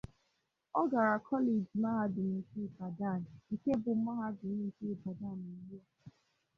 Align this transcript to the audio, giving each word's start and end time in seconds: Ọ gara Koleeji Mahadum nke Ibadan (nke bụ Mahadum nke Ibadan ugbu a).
Ọ 0.79 0.81
gara 0.91 1.15
Koleeji 1.25 1.73
Mahadum 1.83 2.27
nke 2.39 2.55
Ibadan 2.67 3.21
(nke 3.51 3.71
bụ 3.83 3.91
Mahadum 4.05 4.55
nke 4.67 4.83
Ibadan 4.93 5.37
ugbu 5.51 5.75
a). 5.83 5.85